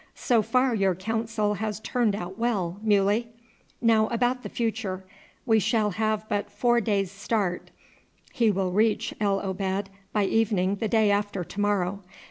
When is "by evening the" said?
10.11-10.87